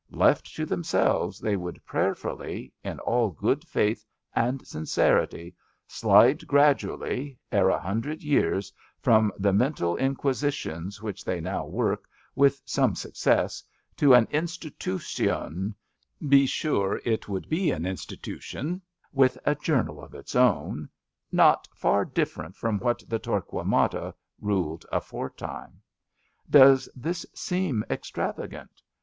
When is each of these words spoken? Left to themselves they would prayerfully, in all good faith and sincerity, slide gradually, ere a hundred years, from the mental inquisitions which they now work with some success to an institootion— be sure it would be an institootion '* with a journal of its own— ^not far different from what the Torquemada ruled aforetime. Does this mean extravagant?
Left 0.09 0.55
to 0.55 0.65
themselves 0.65 1.37
they 1.37 1.55
would 1.55 1.85
prayerfully, 1.85 2.73
in 2.83 2.97
all 3.01 3.29
good 3.29 3.63
faith 3.67 4.03
and 4.33 4.65
sincerity, 4.65 5.53
slide 5.85 6.47
gradually, 6.47 7.37
ere 7.51 7.69
a 7.69 7.77
hundred 7.77 8.23
years, 8.23 8.73
from 8.99 9.31
the 9.37 9.53
mental 9.53 9.95
inquisitions 9.97 11.03
which 11.03 11.23
they 11.23 11.39
now 11.39 11.67
work 11.67 12.07
with 12.33 12.63
some 12.65 12.95
success 12.95 13.63
to 13.97 14.15
an 14.15 14.27
institootion— 14.31 15.75
be 16.29 16.47
sure 16.47 16.99
it 17.05 17.29
would 17.29 17.47
be 17.47 17.69
an 17.69 17.85
institootion 17.85 18.81
'* 18.97 19.11
with 19.21 19.37
a 19.45 19.53
journal 19.53 20.03
of 20.03 20.15
its 20.15 20.35
own— 20.35 20.89
^not 21.31 21.65
far 21.75 22.05
different 22.05 22.55
from 22.55 22.79
what 22.79 23.03
the 23.07 23.19
Torquemada 23.19 24.15
ruled 24.39 24.83
aforetime. 24.91 25.79
Does 26.49 26.89
this 26.95 27.23
mean 27.51 27.83
extravagant? 27.87 28.81